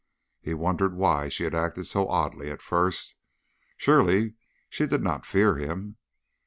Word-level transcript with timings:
He 0.41 0.55
wondered 0.55 0.95
why 0.95 1.29
she 1.29 1.43
had 1.43 1.53
acted 1.53 1.85
so 1.85 2.07
oddly 2.07 2.49
at 2.49 2.63
first; 2.63 3.13
surely 3.77 4.33
she 4.67 4.87
did 4.87 5.03
not 5.03 5.27
fear 5.27 5.57
him. 5.57 5.97